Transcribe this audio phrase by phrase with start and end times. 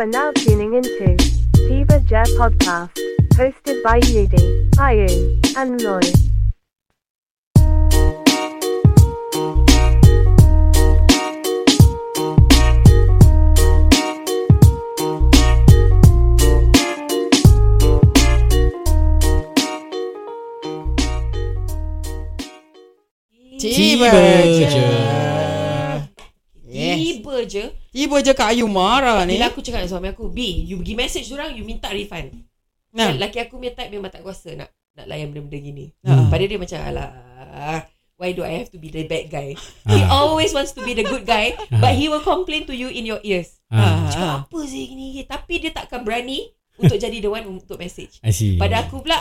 [0.00, 1.14] are now tuning into
[1.68, 2.96] Tiba Jet Podcast,
[3.34, 5.10] hosted by Yudi, Ayu,
[5.58, 6.00] and Loy.
[23.58, 25.09] Tiba je.
[27.40, 29.36] Tiba je Tiba je Kak Ayu marah ni.
[29.36, 32.44] Bila aku cakap dengan suami aku B You pergi message orang You minta refund
[32.90, 33.10] Nah.
[33.10, 33.22] nah.
[33.22, 36.26] Laki aku punya type Memang tak kuasa Nak nak layan benda-benda gini Ha.
[36.26, 37.10] Pada dia macam Alah
[38.14, 41.02] Why do I have to be the bad guy He always wants to be the
[41.02, 44.38] good guy But he will complain to you In your ears Ah, Cakap ah.
[44.44, 48.58] apa sih gini Tapi dia takkan berani Untuk jadi the one Untuk message I see.
[48.58, 49.16] Pada aku pula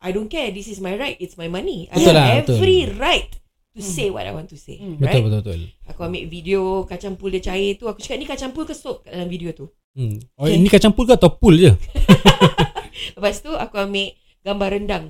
[0.00, 2.56] I don't care This is my right It's my money I Betul have lah, betul.
[2.56, 3.30] every right
[3.70, 4.82] To say what I want to say.
[4.82, 5.22] Betul, right?
[5.22, 5.60] betul, betul.
[5.86, 9.06] Aku ambil video Kacang pool dia cair tu Aku cakap ni kacang pool ke sop
[9.06, 10.18] Kat dalam video tu Hmm.
[10.38, 11.70] Oh, ini kacang pool ke atau pool je?
[13.14, 14.10] Lepas tu aku ambil
[14.40, 15.04] Gambar rendang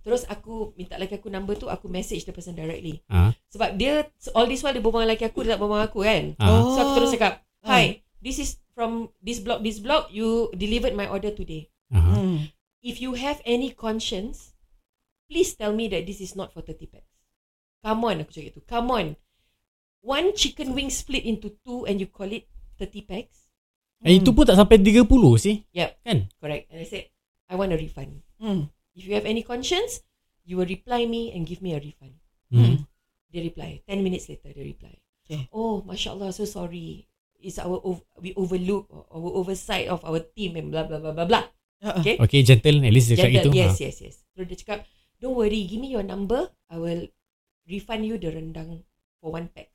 [0.00, 3.36] Terus aku Minta laki aku number tu Aku message the person directly Ah.
[3.48, 6.36] Sebab dia All this while dia berbual dengan laki aku Dia tak berbual aku kan
[6.40, 6.72] Ah.
[6.72, 11.04] So aku terus cakap Hi This is from This blog This blog You delivered my
[11.04, 11.68] order today.
[11.88, 12.48] Hmm.
[12.80, 14.56] If you have any conscience
[15.28, 17.09] Please tell me that this is not for 30 packs
[17.80, 19.06] Come on aku cakap itu Come on
[20.00, 23.48] One chicken wing split into two And you call it 30 packs
[24.00, 25.04] Eh, itu pun tak sampai 30
[25.36, 25.60] sih.
[25.76, 26.18] Yep Kan?
[26.40, 27.12] Correct And I said
[27.48, 28.72] I want a refund Hmm.
[28.92, 30.00] If you have any conscience
[30.42, 32.16] You will reply me And give me a refund
[32.48, 32.88] Hmm.
[33.28, 35.46] Dia reply 10 minutes later Dia reply Okay.
[35.52, 37.04] Oh Masya Allah So sorry
[37.36, 41.24] It's our ov- We overlook Our oversight of our team And blah blah blah blah
[41.24, 41.44] blah
[41.78, 42.00] Ah, ah.
[42.00, 42.80] Okay Okay, gentle.
[42.80, 43.52] At least dia cakap gitu.
[43.54, 43.80] Yes Ah.
[43.80, 44.78] yes yes Terus dia cakap
[45.16, 47.04] Don't worry Give me your number I will
[47.70, 48.82] Refund you the rendang
[49.16, 49.70] For one pack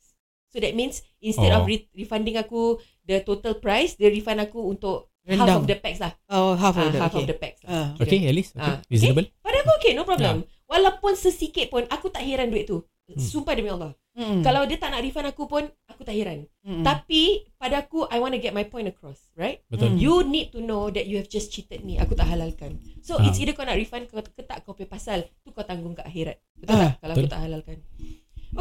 [0.48, 1.58] So that means Instead Oh.
[1.58, 5.58] of re- refunding aku The total price Dia refund aku untuk Half Rendang.
[5.58, 7.20] of the packs lah Oh, half Ah, of the Half okay.
[7.20, 7.88] of the packs lah Ah.
[7.96, 8.04] Kira.
[8.06, 8.52] Okay, at least.
[8.54, 8.62] Okay.
[8.62, 8.90] Ah, okay.
[8.90, 9.26] Reasonable.
[9.40, 10.36] Pada aku okay No problem
[10.66, 12.84] Walaupun sesikit pun Aku tak heran duit tu
[13.16, 14.40] Sumpah demi Allah Hmm.
[14.40, 16.82] Kalau dia tak nak refund aku pun Aku tak heran Hmm.
[16.82, 19.92] Tapi Pada aku I want to get my point across Right Betul.
[19.92, 20.00] Hmm.
[20.00, 23.28] You need to know That you have just cheated me Aku tak halalkan So Ah.
[23.28, 26.06] it's either kau nak refund Kau ke tak kau punya pasal Tu kau tanggung kat
[26.06, 27.34] akhirat Betul Ah, tak Kalau aku betul.
[27.34, 27.78] tak halalkan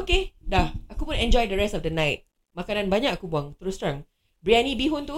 [0.05, 0.69] Okay Dah.
[0.93, 2.29] Aku pun enjoy the rest of the night.
[2.53, 4.05] Makanan banyak aku buang Terus terang.
[4.45, 5.17] Biryani bihun tu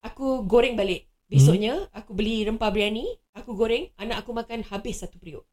[0.00, 1.04] Aku goreng balik.
[1.28, 3.04] Besoknya Aku beli rempah biryani
[3.36, 5.44] Aku goreng Anak aku makan habis satu periuk.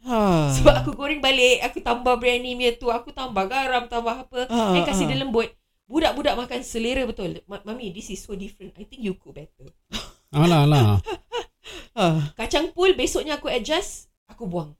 [0.00, 0.48] Ha.
[0.56, 4.76] sebab aku goreng balik Aku tambah biryani punya tu Aku tambah garam Tambah apa Ah,
[4.76, 5.10] And kasih ah.
[5.12, 5.48] dia lembut.
[5.90, 7.42] Budak-budak makan selera betul.
[7.50, 8.70] Ma- Mami this is so different.
[8.78, 9.66] I think you cook better.
[10.30, 11.02] Alah, alah.
[11.98, 12.30] Ah.
[12.38, 14.78] Kacang pool besoknya aku adjust Aku buang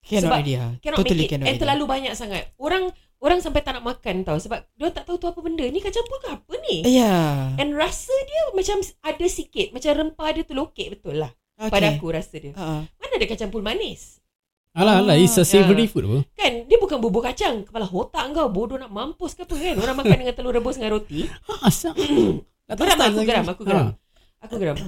[0.00, 0.70] Cannot Sebab already ah.
[0.78, 1.62] Cannot Totally make it cannot And already.
[1.62, 2.84] terlalu banyak sangat Orang
[3.18, 6.04] Orang sampai tak nak makan tau Sebab Dia tak tahu tu apa benda Ni kacang
[6.04, 7.50] pool ke apa ni Ya.
[7.56, 11.74] And rasa dia macam Ada sikit Macam rempah dia tu lokek betul lah Okay.
[11.74, 12.86] Pada aku rasa dia Ah.
[12.86, 14.22] Mana ada kacang pool manis
[14.72, 15.18] Alah, alah.
[15.18, 15.58] It's a ya.
[15.58, 16.18] savoury food apa.
[16.32, 19.98] Kan dia bukan bubur kacang Kepala otak kau Bodoh nak mampus ke apa kan Orang
[19.98, 21.98] makan dengan telur rebus dengan roti Ah, asal.
[22.62, 23.92] Tak Geram aku geram Aku geram Ah.
[24.46, 24.78] Aku geram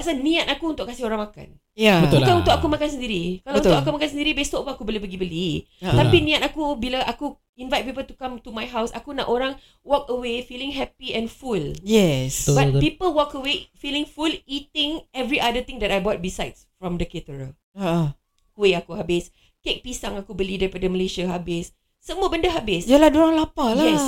[0.00, 2.00] Pasal niat aku untuk kasih orang makan Ya.
[2.00, 2.40] Betul Bukan lah.
[2.40, 3.68] untuk aku makan sendiri Kalau Betul.
[3.68, 5.92] untuk aku makan sendiri Besok pun aku boleh pergi beli Ah.
[5.94, 9.54] Tapi niat aku Bila aku invite people to come to my house Aku nak orang
[9.80, 12.44] walk away Feeling happy and full Yes.
[12.44, 12.56] Betul.
[12.56, 16.96] But people walk away Feeling full Eating every other thing that I bought besides From
[16.96, 18.16] the caterer Ah.
[18.50, 19.28] Kuih aku habis
[19.60, 23.84] Kek pisang aku beli daripada Malaysia habis Semua benda habis Yalah, diorang lapar lah.
[23.86, 24.04] Yes.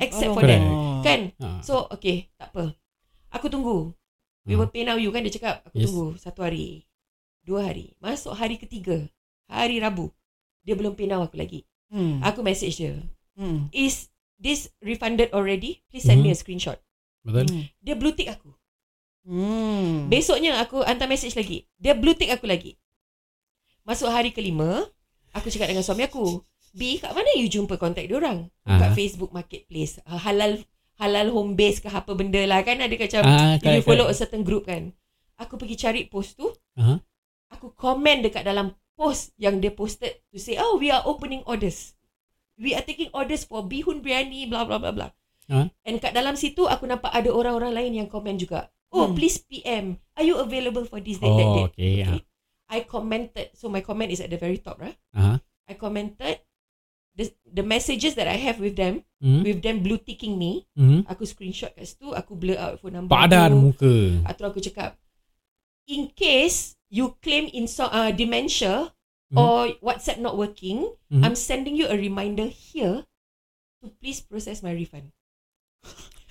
[0.00, 0.62] Except for that.
[1.00, 1.58] Kan Ah.
[1.58, 2.74] So okay Tak apa
[3.32, 3.94] Aku tunggu
[4.46, 4.62] We Hmm.
[4.62, 5.90] will pay now you kan Dia cakap Aku Yes.
[5.90, 6.86] tunggu Satu hari
[7.42, 9.10] Dua hari Masuk hari ketiga
[9.46, 10.14] Hari Rabu
[10.62, 12.18] Dia belum pay now aku lagi Hmm.
[12.20, 12.98] Aku message dia
[13.34, 13.68] Hmm.
[13.70, 15.82] Is this refunded already?
[15.86, 16.78] Please send me a screenshot
[17.20, 17.46] Betul.
[17.46, 17.64] Hmm.
[17.78, 18.54] Dia blue tick aku
[19.22, 20.06] Hmm.
[20.06, 22.78] Besoknya aku hantar message lagi Dia blue tick aku lagi
[23.82, 24.86] Masuk hari kelima
[25.30, 28.52] Aku cakap dengan suami aku B kat mana you jumpa kontak dia orang?
[28.62, 28.92] Kat.
[28.92, 30.60] Facebook Marketplace Ah, Halal
[30.96, 34.04] halal home base ke apa benda lah kan ada macam Ah, If you correct, follow
[34.04, 34.20] a correct.
[34.20, 34.92] certain group kan
[35.36, 36.96] Aku pergi cari post tu Aha.
[37.52, 41.92] Aku komen dekat dalam post Yang dia posted To say Oh we are opening orders
[42.56, 45.10] We are taking orders for bihun biryani blah blah blah blah
[45.46, 45.68] Ah.
[45.82, 49.14] And kat dalam situ Aku nampak ada orang-orang lain yang komen juga Oh Hmm.
[49.14, 52.02] please PM Are you available for this that, that, Oh, that okay.
[52.02, 52.18] ah.
[52.66, 54.96] I commented So my comment is at the very top right?
[55.12, 55.38] Aha.
[55.66, 56.40] I commented
[57.16, 59.40] The, the messages that I have with them Hmm.
[59.40, 61.00] With them blue ticking me Hmm.
[61.06, 63.60] Aku screenshot kat situ Aku blur out phone number Padan tu.
[63.62, 63.94] muka.
[64.22, 65.00] Atau aku cakap
[65.86, 68.92] In case You claim inso- uh, dementia
[69.26, 69.34] Mhm.
[69.34, 71.22] Or WhatsApp not working Mhm.
[71.22, 73.08] I'm sending you a reminder here
[73.80, 75.08] To please process my refund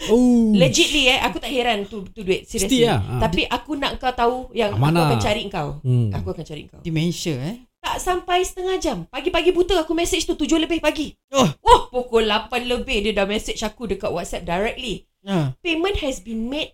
[0.06, 0.54] Oh.
[0.54, 3.02] Legitly eh Aku tak heran tu, tu duit Seriously lah.
[3.02, 3.20] Ah.
[3.20, 4.92] Tapi aku nak kau tahu Yang Amanah.
[4.94, 6.10] aku akan cari kau Hmm.
[6.14, 7.58] Aku akan cari kau Dementia eh.
[7.86, 11.46] Tak sampai setengah jam Pagi-pagi buta aku message tu 7 lebih pagi Oh.
[11.62, 15.54] Oh pukul 8 lebih Dia dah message aku Dekat WhatsApp directly Ha.
[15.62, 16.74] Payment has been made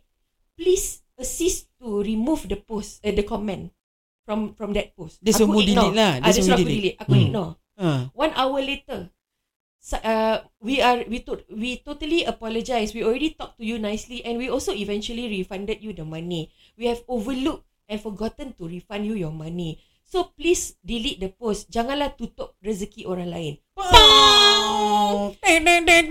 [0.55, 3.71] Please assist to remove the post uh, The comment
[4.23, 5.91] From from that post Dia Aku ignore.
[5.91, 6.11] delete lah.
[6.19, 6.75] Dia Ah, dia suruh aku delete.
[6.79, 7.23] delete Aku Hmm.
[7.27, 7.89] ignore Ha.
[8.13, 8.99] One hour later
[10.05, 12.93] uh, we are we to, we totally apologize.
[12.93, 16.53] We already talked to you nicely, and we also eventually refunded you the money.
[16.77, 19.81] We have overlooked and forgotten to refund you your money.
[20.11, 21.71] So please delete the post.
[21.71, 23.53] Janganlah tutup rezeki orang lain.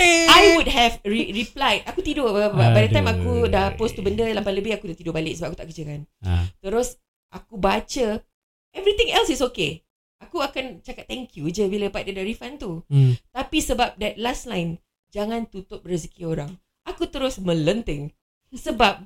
[0.00, 0.24] Ding.
[0.24, 1.84] I would have re- replied.
[1.84, 2.32] Aku tidur.
[2.32, 5.36] By by the time aku dah post tu benda 8 lebih aku dah tidur balik
[5.36, 6.00] sebab aku tak kerja kan.
[6.24, 6.48] Ah.
[6.64, 6.96] Terus
[7.28, 8.24] aku baca
[8.72, 9.84] everything else is okay.
[10.24, 12.80] Aku akan cakap thank you je bila part dia dah refund tu.
[12.88, 13.20] Hmm.
[13.36, 14.80] Tapi sebab that last line
[15.10, 16.54] Jangan tutup rezeki orang
[16.86, 18.14] Aku terus melenting
[18.54, 19.02] Sebab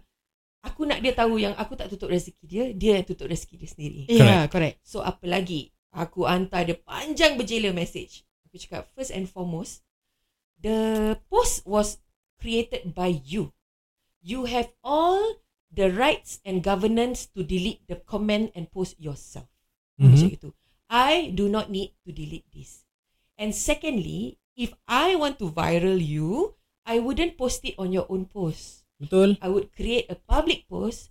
[0.64, 3.68] Aku nak dia tahu yang aku tak tutup rezeki dia Dia yang tutup rezeki dia
[3.68, 4.80] sendiri Ya, correct.
[4.80, 9.84] So apa lagi Aku hantar dia panjang berjela message Aku cakap first and foremost
[10.58, 12.00] The post was
[12.40, 13.52] created by you
[14.24, 15.20] You have all
[15.68, 19.50] the rights and governance to delete the comment and post yourself
[19.94, 20.36] macam Mhm.
[20.38, 20.50] itu.
[20.86, 22.86] I do not need to delete this.
[23.34, 26.54] And secondly, if I want to viral you,
[26.86, 28.83] I wouldn't post it on your own post.
[28.98, 29.36] Betul.
[29.42, 31.10] I would create a public post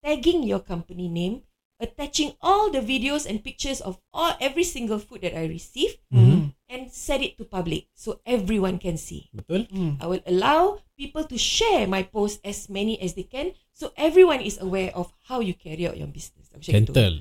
[0.00, 1.42] tagging your company name,
[1.76, 6.54] attaching all the videos and pictures of all every single food that I receive Mhm.
[6.70, 9.28] and set it to public so everyone can see.
[9.34, 9.66] Betul.
[9.68, 9.98] Hmm.
[10.00, 14.40] I will allow people to share my post as many as they can so everyone
[14.40, 16.48] is aware of how you carry out your business.
[16.50, 16.94] Macam itu.
[16.94, 17.16] Gentle.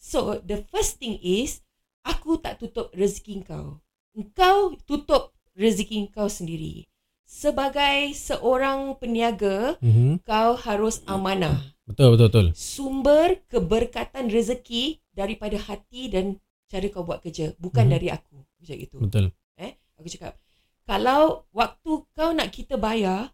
[0.00, 1.60] So the first thing is
[2.02, 3.78] aku tak tutup rezeki kau.
[4.16, 6.89] Engkau tutup rezeki kau sendiri.
[7.30, 10.26] Sebagai seorang peniaga, Mhm.
[10.26, 11.62] kau harus amanah.
[11.86, 12.46] Betul betul betul.
[12.58, 17.92] Sumber keberkatan rezeki daripada hati dan cara kau buat kerja, bukan Mhm.
[17.94, 18.34] dari aku.
[18.34, 18.96] Macam itu.
[18.98, 19.24] Betul.
[19.62, 20.42] Eh, aku cakap,
[20.82, 23.30] kalau waktu kau nak kita bayar,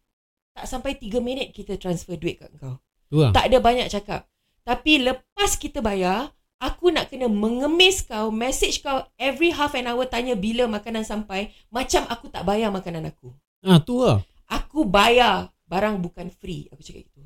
[0.53, 2.77] tak sampai 3 minit kita transfer duit kat kau.
[3.09, 3.33] Tu lah.
[3.33, 4.29] Tak ada banyak cakap.
[4.61, 10.05] Tapi lepas kita bayar, aku nak kena mengemis kau, message kau every half an hour
[10.05, 13.33] tanya bila makanan sampai, macam aku tak bayar makanan aku.
[13.65, 14.21] Ah tu lah.
[14.47, 16.69] Aku bayar barang bukan free.
[16.71, 17.23] Aku cakap itu.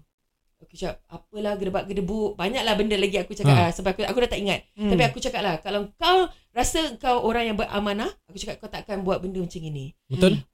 [0.60, 2.36] Aku cakap, apalah gedebak-gedebuk.
[2.36, 3.64] Banyaklah benda lagi aku cakap Ha.
[3.68, 3.72] ha.
[3.74, 4.60] sebab aku, aku dah tak ingat.
[4.76, 4.92] Hmm.
[4.92, 9.02] Tapi aku cakap lah, kalau kau rasa kau orang yang beramanah, aku cakap kau takkan
[9.02, 9.96] buat benda macam ini.
[10.06, 10.44] Betul.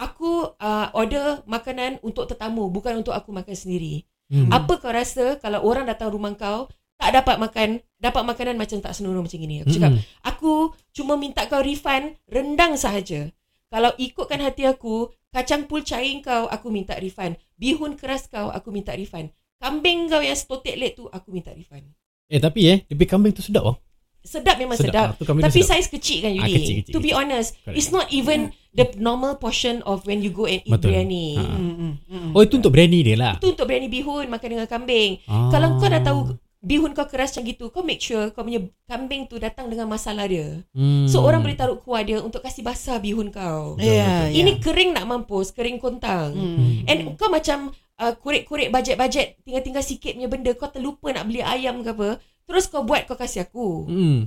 [0.00, 4.08] Aku uh, order makanan untuk tetamu, bukan untuk aku makan sendiri.
[4.32, 4.48] Hmm.
[4.48, 7.68] Apa kau rasa kalau orang datang rumah kau tak dapat makan,
[7.98, 9.66] dapat makanan macam tak senonoh macam ini.
[9.66, 10.02] Aku cakap, Hmm.
[10.22, 10.52] aku
[10.96, 13.28] cuma minta kau refund rendang sahaja.
[13.72, 17.40] Kalau ikutkan hati aku, kacang pul cair kau aku minta refund.
[17.56, 19.32] Bihun keras kau aku minta refund.
[19.56, 21.88] Kambing kau yang stotek late tu aku minta refund.
[22.28, 23.76] Eh tapi eh, lebih kambing tu sedap oh.
[24.20, 25.16] Sedap memang sedap.
[25.16, 25.70] Kambing tu Tapi sedap.
[25.72, 26.52] saiz kecil kan Ah, Yudi.
[26.54, 27.18] kecil, kecil, to be kecil.
[27.18, 27.74] honest, Correct.
[27.74, 28.38] it's not even
[28.70, 30.92] the normal portion of when you go and eat Betul.
[30.92, 31.26] biryani.
[31.34, 31.48] Ah.
[31.48, 32.30] Hmm, hmm, hmm.
[32.32, 33.34] Oh itu untuk biryani dia lah.
[33.40, 35.16] Itu untuk biryani bihun makan dengan kambing.
[35.24, 35.48] Ah.
[35.48, 36.18] Kalau kau dah tahu
[36.62, 40.30] bihun kau keras macam gitu, kau make sure kau punya kambing tu datang dengan masalah
[40.30, 40.62] dia.
[40.70, 41.10] Hmm.
[41.10, 43.74] So orang boleh taruh kuah dia untuk kasih basah bihun kau.
[43.74, 44.38] Betul, Ya, ya.
[44.38, 46.30] Ini kering nak mampus, kering kontang.
[46.38, 46.86] Hmm.
[46.86, 51.82] And kau macam uh, korek-korek bajet-bajet, tinggal-tinggal sikit punya benda, kau terlupa nak beli ayam
[51.82, 53.90] ke apa, terus kau buat kau kasih aku.
[53.90, 54.18] Hmm.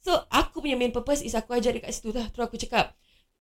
[0.00, 2.24] So aku punya main purpose is aku ajar dekat situ lah.
[2.32, 2.96] Terus aku cakap,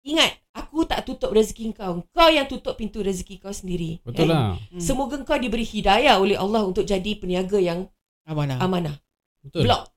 [0.03, 2.03] ingat, aku tak tutup rezeki kau.
[2.11, 4.03] Kau yang tutup pintu rezeki kau sendiri.
[4.03, 4.59] Betul lah.
[4.59, 4.83] Hmm.
[4.83, 7.87] Semoga kau diberi hidayah oleh Allah untuk jadi peniaga yang
[8.27, 8.59] Amanah.
[8.59, 8.97] amanah.
[9.41, 9.65] Betul.
[9.65, 9.89] Block.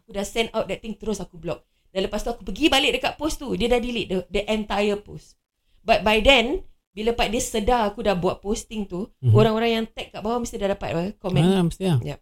[0.00, 1.66] Aku dah send out that thing terus aku block.
[1.90, 4.94] Dan lepas tu aku pergi balik dekat post tu, dia dah delete the, the entire
[4.96, 5.38] post.
[5.80, 9.34] But by then, bila part dia sedar aku dah buat posting tu, Mhm.
[9.34, 11.42] orang-orang yang tag kat bawah mesti dah dapat apa, komen.
[11.42, 11.98] Ah, mesti lah.
[12.00, 12.18] Yep.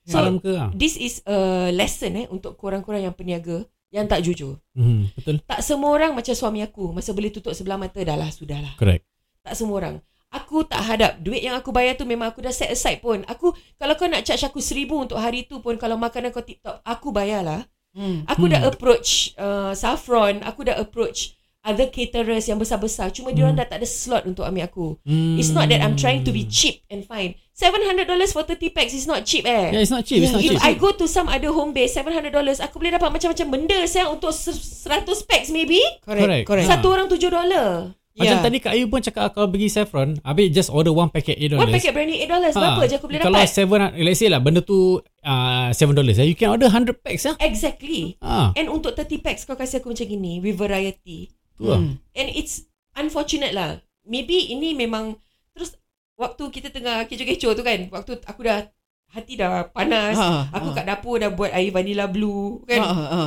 [0.00, 0.70] So, Salam ke lah.
[0.72, 4.58] This is a lesson eh untuk korang-korang yang peniaga yang tak jujur.
[4.72, 5.10] Hmm.
[5.12, 5.42] Betul.
[5.44, 8.74] Tak semua orang macam suami aku, masa boleh tutup sebelah mata dah lah, sudah lah.
[8.74, 9.02] Correct.
[9.42, 9.94] Tak semua orang.
[10.32, 13.22] Aku tak hadap duit yang aku bayar tu memang aku dah set aside pun.
[13.24, 16.58] Aku kalau kau nak charge aku seribu untuk hari tu pun kalau makanan kau tip
[16.60, 17.60] top, aku bayar lah.
[17.90, 18.22] Hmm.
[18.24, 18.70] Aku dah Hmm.
[18.70, 23.10] approach uh, Saffron, aku dah approach other caterers yang besar-besar.
[23.10, 23.60] Cuma diorang Hmm.
[23.60, 24.86] dah tak ada slot untuk ambil aku.
[25.02, 25.34] Hmm.
[25.34, 27.34] It's not that I'm trying to be cheap and fine.
[27.52, 29.68] $700 for 30 packs is not cheap eh.
[29.68, 30.22] Yeah, it's not cheap.
[30.22, 30.64] It's not If cheap.
[30.64, 34.30] I go to some other home base $700 aku boleh dapat macam-macam benda saya untuk
[34.30, 34.56] se-
[34.88, 35.76] 100 packs maybe.
[36.00, 36.22] Correct.
[36.24, 36.44] Correct.
[36.46, 36.66] Correct.
[36.66, 36.78] Ha.
[36.78, 37.99] Satu orang $7.
[38.20, 38.44] Macam Yeah.
[38.44, 41.56] tadi Kak Ayu pun cakap kalau pergi Saffron, habis just order one packet $8.
[41.56, 43.24] One packet brand new $8 berapa je aku boleh Ha.
[43.24, 43.48] Kalau dapat?
[43.50, 47.40] seven, let's say lah benda tu uh, $7, eh, you can order 100 packs lah.
[47.40, 48.20] Exactly.
[48.20, 51.32] Ah, And untuk 30 packs kau kasih aku macam gini with variety.
[51.56, 51.76] tu lah.
[51.76, 51.96] Hmm.
[52.12, 53.80] And it's unfortunate lah.
[54.02, 55.16] maybe ini memang
[55.50, 55.76] terus
[56.14, 58.68] waktu kita tengah kecoh-kecoh tu kan, waktu aku dah
[59.08, 60.74] hati dah panas, Ha, aku ha.
[60.74, 62.78] kat dapur dah buat air vanilla blue kan.
[62.78, 63.22] Ha, ha, ha.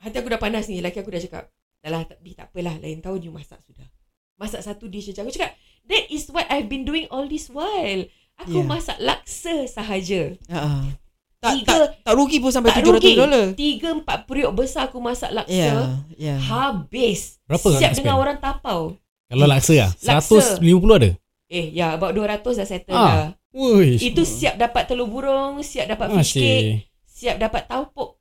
[0.00, 1.44] Hati aku dah panas ni, laki aku dah cakap,
[1.78, 3.86] "Dah lah, tak, Bi, tak apalah, lain tahun you masak sudah."
[4.34, 5.22] Masak satu dish saja.
[5.22, 8.66] Aku cakap, "That is what I've been doing all this while." Aku Yeah.
[8.66, 10.34] masak laksa sahaja.
[10.48, 10.78] Ha, ha.
[11.38, 13.12] Tak, Tiga- tak, tak rugi pun sampai tak 700 rugi.
[13.14, 13.46] dolar.
[13.52, 15.52] Tiga empat periuk besar aku masak laksa.
[15.52, 15.76] Ya,
[16.10, 16.34] ya.
[16.34, 17.36] Habis.
[17.44, 18.22] Berapa Siap dengan spend?
[18.24, 18.80] orang tapau.
[19.28, 19.90] Kalau laksa lah.
[19.94, 20.58] Laksa.
[20.58, 21.10] 150 ada?
[21.46, 23.28] Eh, ya, about 200 dah settle Ah, dah.
[23.52, 24.02] Wuish.
[24.02, 28.13] Itu siap dapat telur burung, siap dapat fish cake, siap dapat taupuk.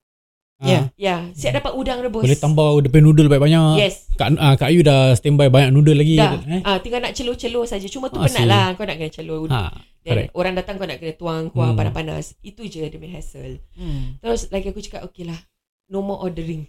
[0.64, 0.80] Ya.
[0.96, 2.24] Ya, siap dapat udang rebus.
[2.24, 3.76] Boleh tambah depan noodle banyak-banyak.
[3.78, 4.08] Yes.
[4.14, 6.16] Kak, ah, Kak Ayu dah standby banyak noodle lagi.
[6.16, 6.40] Dah.
[6.40, 6.62] Eh?
[6.64, 7.84] Ah, tinggal nak celur-celur saja.
[7.86, 8.48] Cuma tu Ah, penat see.
[8.48, 8.66] lah.
[8.74, 9.48] Kau nak kena celur.
[9.48, 9.62] Ha,
[10.00, 10.30] Dan correct.
[10.34, 11.78] orang datang kau nak kena tuang kuah Hmm.
[11.78, 12.40] panas-panas.
[12.40, 13.60] Itu je dia punya hassle.
[13.74, 14.16] Hmm.
[14.18, 15.40] Terus lagi aku cakap, okay lah.
[15.88, 16.64] No more ordering.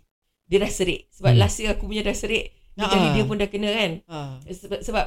[0.44, 1.06] Dia dah serik.
[1.10, 1.40] Sebab Hmm.
[1.40, 2.50] last year aku punya dah serik.
[2.74, 2.88] Ni Ah.
[2.88, 3.92] kali dia pun dah kena kan.
[4.04, 4.18] Ha.
[4.44, 5.04] Sebab, sebab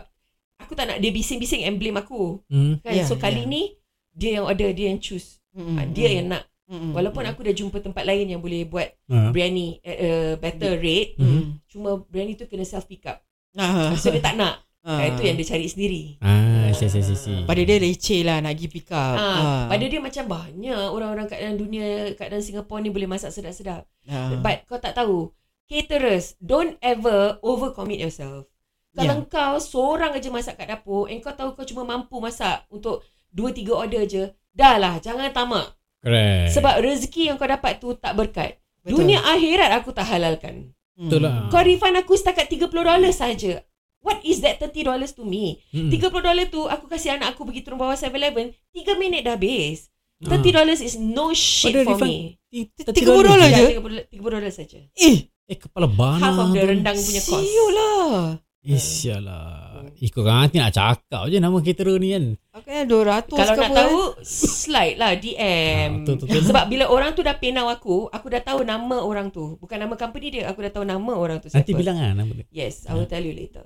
[0.58, 2.39] aku tak nak dia bising-bising and blame aku.
[2.48, 2.79] Hmm.
[2.79, 2.94] Kan?
[2.94, 3.50] Ya, so kali ya.
[3.50, 3.75] ni,
[4.10, 5.44] dia yang order, dia yang choose.
[5.51, 6.15] Hmm, Ah, hmm, dia hmm.
[6.15, 6.44] yang nak.
[6.67, 9.31] Hmm, Walaupun aku dah jumpa tempat lain yang boleh buat Ha.
[9.31, 11.15] biryani at a better rate.
[11.15, 11.63] Hmm.
[11.65, 13.24] Cuma biryani tu kena self pick up.
[13.55, 13.95] Ah.
[13.95, 14.55] So dia tak nak.
[14.88, 15.03] Ah.
[15.03, 16.15] Itu yang dia cari sendiri.
[16.24, 17.43] Ah, si si si si.
[17.43, 19.19] Pada dia leceh lah nak pergi pick up.
[19.19, 23.36] Ah, pada dia macam banyak orang-orang kat dalam dunia, kat dalam Singapore ni boleh masak
[23.36, 23.83] sedap-sedap.
[24.07, 24.39] Ah.
[24.39, 25.36] But kau tak tahu,
[25.67, 28.47] caterers, don't ever overcommit yourself.
[28.95, 29.27] Kalau Yeah.
[29.27, 33.75] kau seorang aja masak kat dapur, and kau tahu kau cuma mampu masak untuk 2-3
[33.75, 35.76] order je, dah lah, jangan tamak.
[36.08, 36.56] Correct.
[36.56, 38.56] Sebab rezeki yang kau dapat tu tak berkat.
[38.80, 39.04] Betul.
[39.04, 40.72] Dunia akhirat aku tak halalkan.
[40.96, 41.12] Hmm.
[41.12, 41.52] Betul lah.
[41.52, 42.72] Kau refund aku setakat $30
[43.12, 43.60] saja.
[44.00, 45.60] What is that $30 to me?
[45.68, 45.92] Hmm.
[45.92, 46.08] $30
[46.48, 49.92] tu aku kasih anak aku pergi turun bawah 7-Eleven, 3 minit dah habis.
[50.24, 50.40] Ah.
[50.40, 52.10] $30 is no shit Ada for refund?
[52.10, 52.40] me.
[52.88, 53.64] Tiga puluh dolar je?
[53.70, 54.80] Ya, $30 saja.
[54.96, 56.20] Eh, Eh, kepala bana.
[56.20, 57.40] Half of the rendang punya cost.
[57.40, 58.36] siul lah.
[58.67, 59.88] Isyalah.
[59.97, 62.25] Ikut nanti nak cakap je nama caterer ni kan.
[62.53, 65.39] Aku kan 200 Kalau ke nak tahu, slide lah DM.
[65.39, 66.43] Ah, betul, betul, betul.
[66.51, 69.55] Sebab bila orang tu dah penau aku, aku dah tahu nama orang tu.
[69.57, 71.63] Bukan nama company dia, aku dah tahu nama orang tu siapa.
[71.63, 72.45] Nanti bilang kan nama dia.
[72.51, 73.65] Yes, I will tell you later.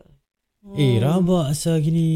[0.61, 0.77] Hmm.
[0.77, 2.09] Eh, rabak asal gini.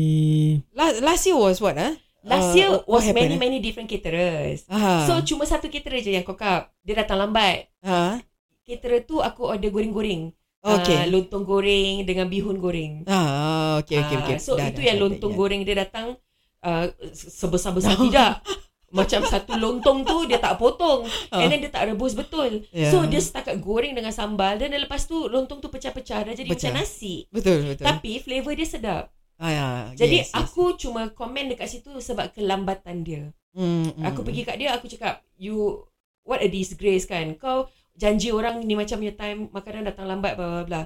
[0.71, 1.75] Last, last year was what?
[1.75, 1.97] Ah?
[2.21, 3.41] Last Uh, year what was happened, many eh?
[3.41, 4.65] many different caterers.
[4.65, 5.05] Ah.
[5.05, 6.73] So cuma satu caterer je yang kokap.
[6.81, 7.69] Dia datang lambat.
[7.81, 8.17] ah.
[8.61, 10.33] Caterer tu aku order goreng-goreng.
[10.65, 10.97] Okay.
[10.97, 13.05] Ah, lontong goreng dengan bihun goreng.
[13.05, 14.37] Ah, okay, okay, Ah, okay.
[14.41, 15.37] So Dah, itu dah, yang dah, lontong ya.
[15.37, 16.17] goreng dia datang
[16.59, 18.41] uh, sebesar-besar tidak.
[18.89, 21.03] Macam satu lontong tu dia tak potong.
[21.29, 21.43] Ah.
[21.43, 22.63] And then dia tak rebus betul.
[22.71, 22.89] Ya.
[22.89, 26.71] So dia setakat goreng dengan sambal dan lepas tu lontong tu pecah-pecah dah jadi Pecah.
[26.71, 27.27] macam nasi.
[27.29, 27.85] Betul, betul.
[27.85, 29.03] Tapi flavor dia sedap.
[29.35, 30.33] ah, ya, Jadi yes, yes.
[30.33, 33.23] aku cuma komen dekat situ sebab kelambatan dia.
[33.51, 34.27] Hmm, hmm, Aku hmm.
[34.31, 35.83] pergi kat dia aku cakap you
[36.23, 37.35] what a disgrace kan.
[37.35, 40.81] Kau janji orang ni macam your time makanan datang lambat bla bla bla.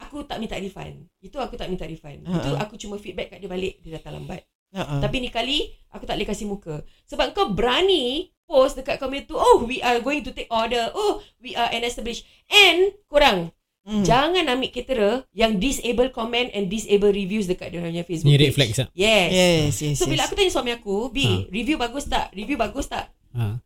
[0.00, 1.08] Aku tak minta refund.
[1.18, 2.24] Itu aku tak minta refund.
[2.24, 2.64] Ha, Itu ha.
[2.64, 4.44] aku cuma feedback kat dia balik dia datang lambat.
[4.70, 5.00] Ah, ah.
[5.00, 5.58] Tapi ni kali
[5.90, 6.80] aku tak boleh kasih muka.
[7.04, 10.88] Sebab kau berani post dekat komen tu, oh we are going to take order.
[10.90, 12.24] Oh, we are an established.
[12.46, 14.04] And korang Hmm.
[14.04, 18.52] jangan ambil caterer yang disable comment and disable reviews dekat dia punya Facebook Ni red
[18.52, 18.88] flags lah.
[18.92, 19.28] Yes.
[19.32, 20.10] Yes, yes, So yes.
[20.12, 21.48] bila aku tanya suami aku, B, Ha.
[21.48, 22.28] review bagus tak?
[22.30, 23.08] Review bagus tak?
[23.32, 23.56] Ha.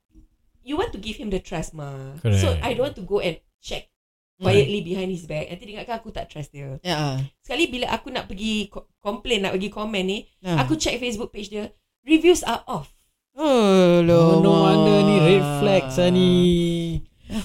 [0.65, 2.17] You want to give him the trust ma.
[2.25, 2.41] Correct.
[2.41, 3.93] So I don't want to go and check
[4.41, 5.47] quietly behind his back.
[5.47, 6.81] Nanti dia ingatkan aku tak trust dia.
[6.81, 7.17] Ya, ah.
[7.45, 10.65] Sekali bila aku nak pergi complain, nak pergi komen ni, Ah.
[10.65, 11.69] aku check Facebook page dia,
[12.03, 12.91] reviews are off.
[13.37, 16.31] Oh, Oh, no wonder ni red flags lah ni.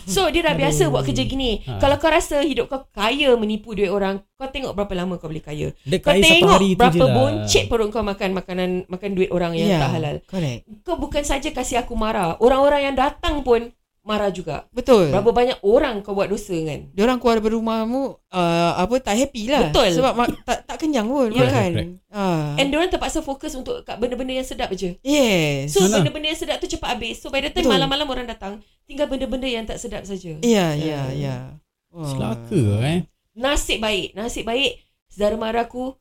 [0.05, 0.91] So dia dah biasa Aduh.
[0.91, 1.63] buat kerja gini.
[1.63, 1.79] Ha.
[1.79, 5.41] Kalau kau rasa hidup kau kaya menipu duit orang, kau tengok berapa lama kau boleh
[5.41, 5.67] kaya.
[5.81, 7.13] Dia Kau kaya tengok berapa lah.
[7.13, 10.15] boncet perut kau makan makanan makan duit orang yang Ya, tak halal.
[10.25, 10.61] Correct.
[10.83, 13.71] Kau bukan saja kasih aku marah, orang-orang yang datang pun
[14.09, 14.65] marah juga.
[14.73, 15.13] Betul.
[15.13, 16.89] Berapa banyak orang kau buat dosa kan?
[16.89, 18.01] Dia orang keluar dari rumahmu
[18.33, 19.69] uh, apa tak happy lah.
[19.69, 19.93] Betul.
[19.93, 21.45] Sebab ma- tak tak kenyang pun Ya.
[21.45, 22.01] makan.
[22.09, 22.57] Ah.
[22.57, 24.97] And diorang terpaksa fokus untuk kat benda-benda yang sedap je.
[25.05, 25.69] yes.
[25.77, 25.97] So Betul lah.
[26.01, 27.21] benda-benda yang sedap tu cepat habis.
[27.21, 27.77] So by the time Betul.
[27.77, 28.53] malam-malam orang datang,
[28.89, 30.41] tinggal benda-benda yang tak sedap saja.
[30.41, 31.53] Ya, ya, ya.
[31.93, 32.09] Oh.
[32.09, 33.05] Selaka eh.
[33.37, 35.93] Nasib baik, nasib baik saudara mara aku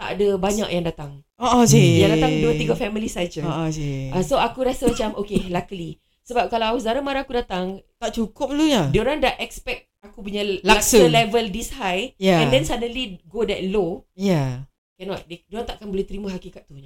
[0.00, 1.20] tak ada banyak yang datang.
[1.36, 1.64] Oh, oh.
[1.68, 3.44] Yang datang 2 3 family saja.
[3.44, 3.68] Oh, oh.
[3.68, 6.00] Uh, so aku rasa macam okay, luckily.
[6.30, 8.86] Sebab kalau saudara mara aku datang, tak cukup dulu ya.
[8.86, 11.02] dia orang dah expect aku punya Laksa.
[11.02, 12.38] laksa level this high Ya.
[12.40, 14.06] and then suddenly go that low.
[14.14, 14.70] Ya.
[14.94, 15.26] Cannot.
[15.26, 16.78] Dia, dia orang takkan boleh terima hakikat tu.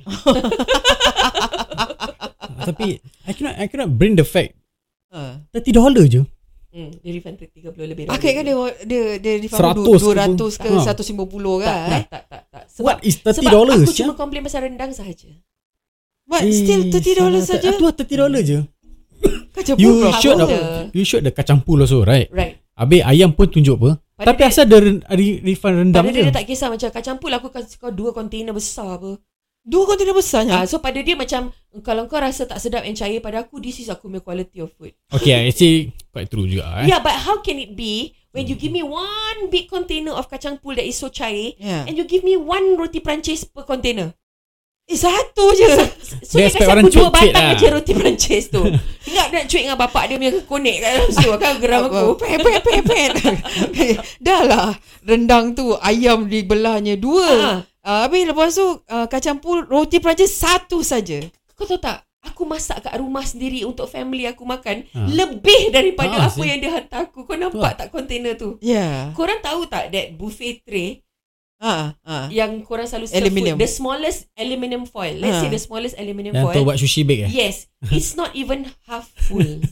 [2.65, 2.87] Tapi
[3.27, 4.57] I cannot I cannot bring the fact
[5.15, 5.39] Uh.
[5.55, 6.27] 30 dollar je.
[6.75, 8.11] Hmm, dia refund 30 lebih.
[8.11, 10.79] Akhir kan dia dia dia refund 100 ke 200 ke pun.
[10.83, 10.91] Ha.
[10.91, 11.79] 150 tak, kan.
[11.87, 12.65] tak, tak, tak, tak.
[12.67, 13.87] Sebab, What is 30 sebab dollars?
[13.87, 15.31] aku cuma komplain pasal rendang sahaja.
[16.27, 17.79] But still 30 dollars saja.
[17.79, 18.59] Tu 30 dollar je.
[19.55, 20.49] Kacau You pun should Apa?
[20.51, 20.59] the,
[20.93, 22.27] you should the kacang pool also right?
[22.35, 22.59] Right.
[22.75, 23.91] Habis ayam pun tunjuk apa?
[24.15, 26.89] Pada Tapi dia, asal ada re- re- refund rendam pada dia, dia tak kisah macam
[26.91, 29.19] kacang pul aku kasih kau dua kontainer besar apa.
[29.65, 30.61] Dua kontainer besarnya.
[30.61, 31.49] Ah, so pada dia macam
[31.81, 34.69] kalau kau rasa tak sedap and cair pada aku this is aku punya quality of
[34.77, 34.93] food.
[35.09, 36.85] Okay, actually quite true juga.
[36.85, 36.93] Eh.
[36.93, 40.61] Yeah, but how can it be when you give me one big container of kacang
[40.61, 41.89] pul that is so cair Yeah.
[41.89, 44.13] and you give me one roti Perancis per container?
[44.85, 45.65] Eh, satu je.
[46.21, 47.57] So Dia kasi aku dua batang lah.
[47.57, 48.61] je roti Perancis tu.
[49.09, 51.31] Ingat nak cuit dengan bapak dia punya konek kat dalam situ.
[51.41, 52.21] Kan geram aku.
[52.21, 53.13] Pet, pet, pet, pet.
[54.27, 54.69] Dah lah.
[55.01, 57.29] Rendang tu, ayam dibelahnya dua.
[57.29, 57.53] Ha.
[57.81, 61.21] Uh, habis lepas tu, uh, kacang pul, roti Perancis satu saja.
[61.53, 62.05] Kau tahu tak?
[62.25, 65.01] Aku masak kat rumah sendiri untuk family aku makan Ha.
[65.07, 66.49] lebih daripada Ha, apa sih.
[66.49, 67.25] yang dia hantar aku.
[67.25, 68.57] Kau nampak tak kontainer tu?
[68.61, 68.81] Ya.
[68.81, 68.97] Yeah.
[69.13, 71.04] Korang tahu tak that buffet tray
[71.65, 72.29] Ha, ha.
[72.29, 73.57] yang korang selalu serve Aluminium.
[73.57, 75.17] food, the smallest aluminium foil.
[75.17, 75.43] Let's Ha.
[75.43, 76.67] say the smallest aluminium Yang tu foil.
[76.69, 77.31] buat sushi bake eh?
[77.33, 79.41] Yes, it's not even half full.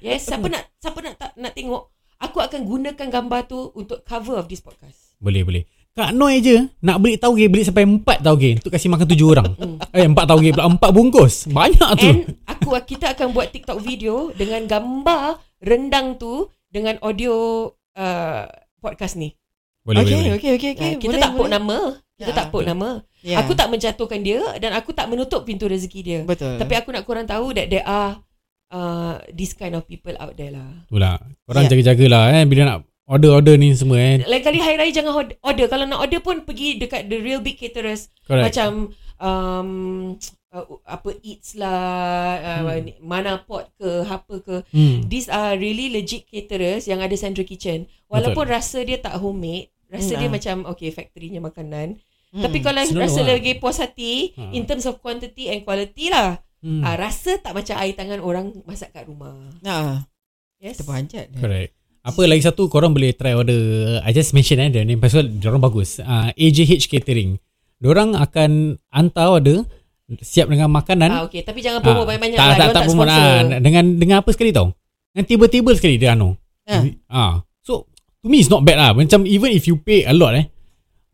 [0.00, 1.92] yes, siapa nak siapa nak tak, nak tengok?
[2.16, 5.12] Aku akan gunakan gambar tu untuk cover of this podcast.
[5.20, 5.62] Boleh, boleh.
[5.92, 9.48] Kak Noi je nak beli tauge beli sampai empat tauge untuk kasih makan tujuh orang.
[9.56, 9.76] Hmm.
[9.92, 11.48] eh empat tauge pula empat bungkus.
[11.48, 12.08] Banyak tu.
[12.08, 17.64] And aku kita akan buat TikTok video dengan gambar rendang tu dengan audio
[17.96, 18.44] uh,
[18.76, 19.32] podcast ni.
[19.86, 20.34] Boleh, okay, boleh, boleh.
[20.34, 20.90] okay, okay, okay.
[20.92, 21.78] Uh, kita tak put nama.
[22.16, 22.72] Kita Ya, tak put betul.
[22.74, 22.88] nama.
[23.22, 23.36] Ya.
[23.38, 26.20] Aku tak menjatuhkan dia dan aku tak menutup pintu rezeki dia.
[26.24, 26.58] Betul.
[26.58, 28.18] Tapi aku nak korang tahu that there are
[28.68, 30.64] uh, this kind of people out there lah.
[30.88, 31.20] Itulah.
[31.44, 31.70] Korang Ya.
[31.70, 34.24] jaga-jagalah eh bila nak order-order ni semua eh.
[34.24, 35.66] Lain kali hari raya jangan order.
[35.68, 38.08] Kalau nak order pun pergi dekat the real big caterers.
[38.24, 38.48] Correct.
[38.50, 39.68] Macam um,
[40.50, 41.84] uh, apa eats lah,
[42.64, 42.96] uh, Hmm.
[43.04, 44.56] mana pot ke, apa ke.
[44.72, 45.04] Hmm.
[45.04, 47.86] These are really legit caterers yang ada central kitchen.
[48.08, 50.32] Walaupun rasa dia tak homemade, rasa Hmm, dia ah.
[50.32, 51.88] macam okay factorynya makanan.
[52.28, 52.42] Hmm.
[52.42, 53.32] Tapi kalau rasa lah.
[53.32, 54.52] lagi puas hati Ha.
[54.52, 56.38] in terms of quantity and quality lah.
[56.58, 56.80] Hmm.
[56.80, 59.32] Ah, rasa tak macam air tangan orang masak kat rumah.
[59.62, 60.04] Ha,
[60.56, 60.76] Yes.
[60.76, 61.26] kita panjat.
[61.32, 61.72] Correct.
[62.00, 63.58] Apa lagi satu korang boleh try order
[64.00, 65.98] I just mention eh dia pasal diorang bagus.
[65.98, 67.34] Uh, AJH Catering.
[67.76, 69.66] Diorang akan hantar order
[70.16, 71.10] siap dengan makanan.
[71.10, 71.42] Ah, okay.
[71.42, 72.48] Tapi jangan promote Ah, banyak-banyak tak, lah.
[72.48, 73.26] tak, Diorang tak, tak promote sponsor.
[73.26, 73.60] ah.
[73.60, 74.66] Dengan dengan apa sekali tau?
[75.10, 76.28] Dengan tiba-tiba sekali dia anu.
[76.64, 76.82] Ah.
[77.06, 77.34] Ah.
[78.26, 78.90] To me it's not bad lah.
[78.90, 80.50] Macam even if you pay a lot eh.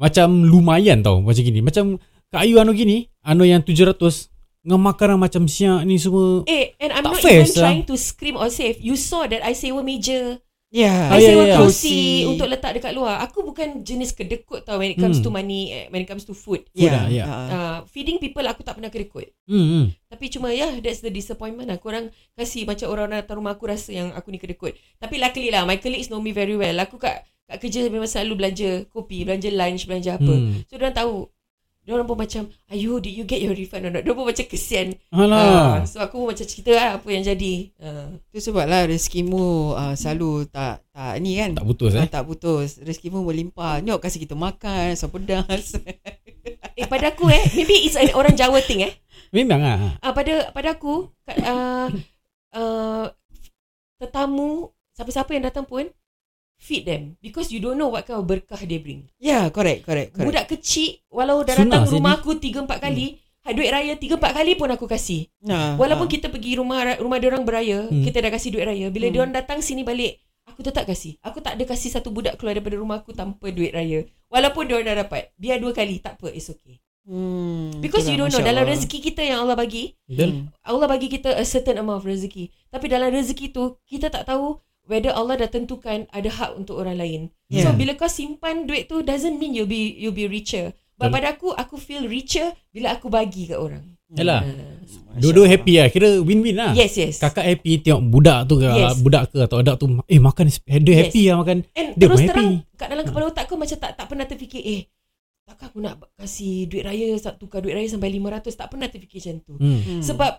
[0.01, 1.61] Macam lumayan tau macam gini.
[1.61, 2.01] Macam
[2.33, 4.01] Kak Ayu anu gini, anu yang 700
[4.64, 6.48] dengan makanan macam siap ni semua.
[6.48, 7.68] Eh, and I'm not even sah.
[7.68, 8.81] trying to scream or save.
[8.81, 10.40] You saw that I sewa meja.
[10.73, 11.13] Ya.
[11.13, 11.57] Ah, I ya, sewa ya, ya.
[11.61, 13.21] kerusi untuk letak dekat luar.
[13.29, 15.29] Aku bukan jenis kedekut tau when it comes Hmm.
[15.29, 16.65] to money, eh, when it comes to food.
[16.73, 17.29] Food lah, ya.
[17.29, 17.37] Ha.
[17.53, 19.29] Uh, feeding people aku tak pernah kedekut.
[19.45, 19.61] Hmm.
[19.61, 19.85] hmm.
[20.09, 21.77] Tapi cuma ya yeah, that's the disappointment lah.
[21.77, 24.73] Korang kasih macam orang datang rumah aku rasa yang aku ni kedekut.
[24.97, 26.77] Tapi luckily lah my colleagues know me very well.
[26.81, 30.33] Aku kat kat kerja memang selalu belanja kopi, belanja lunch, belanja apa.
[30.33, 30.65] Hmm.
[30.73, 31.29] So diorang tahu.
[31.83, 34.07] Diorang pun macam, Ayu, did you get your refund or not?
[34.07, 34.95] Diorang pun macam kesian.
[35.11, 35.42] Alah.
[35.42, 37.55] Ah, so aku pun macam cerita lah apa yang jadi.
[37.83, 38.23] Uh.
[38.31, 41.59] Tu sebablah rezekimu uh, selalu tak tak ni kan.
[41.59, 42.07] Tak putus eh.
[42.07, 42.79] Ah, tak putus.
[42.79, 43.83] Rezekimu berlimpah.
[43.83, 45.75] Nyok kasih kita makan, asam pedas.
[46.73, 48.97] Eh pada aku eh, maybe it's an orang Jawa thing eh.
[49.29, 49.79] Memang ah.
[50.01, 51.88] Ah pada pada aku kat, uh,
[52.57, 53.07] uh,
[54.01, 55.85] tetamu siapa-siapa yang datang pun
[56.62, 59.11] feed them because you don't know what kind of berkah they bring.
[59.18, 60.27] ya, correct, correct, correct.
[60.31, 63.51] Budak kecil walau dah Sunnah datang rumah aku 3 4 kali, hmm.
[63.53, 65.27] duit raya 3 4 kali pun aku kasih.
[65.42, 66.12] Nah, Walaupun ah.
[66.14, 68.07] kita pergi rumah rumah dia orang beraya, Hmm.
[68.07, 68.87] kita dah kasih duit raya.
[68.88, 69.12] Bila Hmm.
[69.12, 71.18] dia orang datang sini balik, aku tetap kasih.
[71.18, 74.07] Aku tak ada kasih satu budak keluar daripada rumah aku tanpa duit raya.
[74.31, 76.79] Walaupun dia orang dah dapat, biar dua kali tak apa, it's okay.
[77.03, 80.46] Hmm, Because you itulah, don't know dalam rezeki kita yang Allah bagi, Betul.
[80.46, 80.55] Hmm.
[80.62, 82.46] Allah bagi kita a certain amount of rezeki.
[82.70, 86.99] Tapi dalam rezeki tu kita tak tahu whether Allah dah tentukan ada hak untuk orang
[86.99, 87.21] lain.
[87.49, 87.66] Yeah.
[87.66, 90.75] So bila kau simpan duit tu doesn't mean you'll be you'll be richer.
[90.95, 91.14] But Betul.
[91.18, 93.85] pada aku aku feel richer bila aku bagi kat orang.
[94.12, 94.45] Yalah.
[94.45, 95.88] Uh, Masya Dua-dua happy lah.
[95.88, 96.73] Kira win-win lah.
[96.77, 97.16] yes, yes.
[97.16, 99.01] Kakak happy tengok budak tu ke Yes.
[99.01, 101.01] budak ke atau adak tu eh makan dia Yes.
[101.09, 101.57] happy lah makan.
[101.73, 102.77] And Dia terus terang happy.
[102.77, 104.81] kat dalam kepala otak aku macam tak tak pernah terfikir eh
[105.42, 109.37] takkan aku nak kasih duit raya tukar duit raya sampai 500 tak pernah terfikir macam
[109.42, 109.55] tu.
[109.59, 109.81] Hmm.
[109.81, 110.03] Hmm.
[110.05, 110.33] Sebab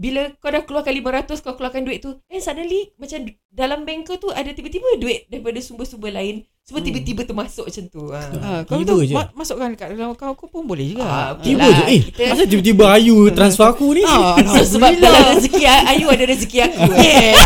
[0.00, 0.96] bila kau dah keluarkan
[1.28, 5.28] 500 kau keluarkan duit tu and suddenly macam dalam bank kau tu ada tiba-tiba duit
[5.28, 6.88] daripada sumber-sumber lain semua Hmm.
[6.88, 8.20] tiba-tiba termasuk macam tu ha.
[8.38, 9.12] Ah, kalau Tiba tu je.
[9.12, 11.02] ma- masukkan kat dalam kau aku pun boleh juga.
[11.02, 11.84] Ah, okey Tiba lah, je.
[11.84, 14.02] Eh, kita- masa tiba-tiba Ayu transfer aku ni?
[14.02, 17.34] Ah, so, sebab dalam rezeki Ayu ada rezeki aku eh.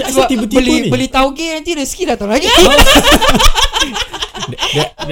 [0.00, 0.08] Yes.
[0.14, 0.88] Sebab tiba-tiba beli ni?
[0.88, 2.48] beli tauge nanti rezeki datang lagi.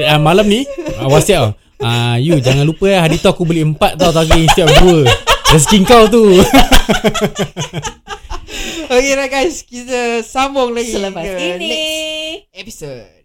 [0.07, 0.65] Ah, malam ni
[0.97, 1.51] ah, wasiat tau.
[1.79, 5.03] Ah, you jangan lupa ya hari tu aku beli empat tau instead of dua.
[5.49, 6.29] Rezeki kau tu.
[8.93, 13.18] okay lah guys, kita sambung lagi Selepas ke ini next episode.